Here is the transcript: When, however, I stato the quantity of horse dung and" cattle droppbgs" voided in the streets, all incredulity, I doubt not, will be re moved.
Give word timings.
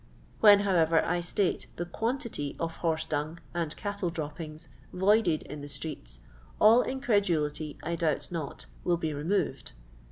When, 0.39 0.61
however, 0.61 1.05
I 1.05 1.19
stato 1.19 1.67
the 1.75 1.85
quantity 1.85 2.55
of 2.59 2.77
horse 2.77 3.05
dung 3.05 3.39
and" 3.53 3.75
cattle 3.77 4.09
droppbgs" 4.09 4.67
voided 5.03 5.43
in 5.43 5.61
the 5.61 5.69
streets, 5.69 6.21
all 6.59 6.81
incredulity, 6.81 7.77
I 7.83 7.97
doubt 7.97 8.31
not, 8.31 8.65
will 8.83 8.97
be 8.97 9.13
re 9.13 9.23
moved. 9.23 9.73